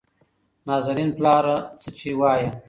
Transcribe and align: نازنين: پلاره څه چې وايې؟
نازنين: 0.67 1.09
پلاره 1.17 1.57
څه 1.81 1.89
چې 1.99 2.09
وايې؟ 2.19 2.47